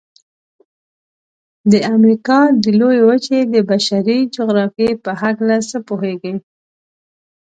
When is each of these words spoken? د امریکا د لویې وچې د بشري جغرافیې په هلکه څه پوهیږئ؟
د 1.71 1.73
امریکا 1.95 2.39
د 2.63 2.65
لویې 2.79 3.03
وچې 3.09 3.39
د 3.53 3.55
بشري 3.69 4.19
جغرافیې 4.35 4.89
په 5.03 5.11
هلکه 5.21 5.57
څه 5.69 5.77
پوهیږئ؟ 5.87 6.33